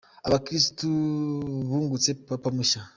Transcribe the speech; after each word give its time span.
Abakirisitu 0.27 0.87
bungutse 1.69 2.09
Papa 2.27 2.49
mushya 2.55 2.81